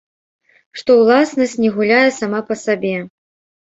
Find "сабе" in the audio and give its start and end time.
2.67-2.95